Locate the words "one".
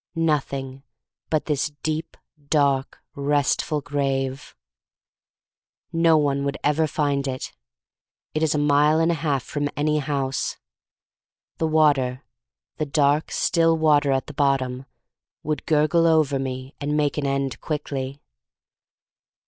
6.17-6.43